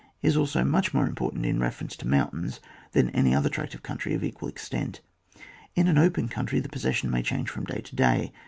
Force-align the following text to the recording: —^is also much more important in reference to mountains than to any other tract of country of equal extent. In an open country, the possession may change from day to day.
—^is 0.23 0.35
also 0.35 0.63
much 0.63 0.95
more 0.95 1.05
important 1.05 1.45
in 1.45 1.59
reference 1.59 1.95
to 1.95 2.07
mountains 2.07 2.59
than 2.93 3.05
to 3.05 3.13
any 3.15 3.35
other 3.35 3.49
tract 3.49 3.75
of 3.75 3.83
country 3.83 4.15
of 4.15 4.23
equal 4.23 4.49
extent. 4.49 4.99
In 5.75 5.87
an 5.87 5.99
open 5.99 6.27
country, 6.27 6.59
the 6.59 6.69
possession 6.69 7.11
may 7.11 7.21
change 7.21 7.51
from 7.51 7.65
day 7.65 7.81
to 7.81 7.95
day. 7.95 8.31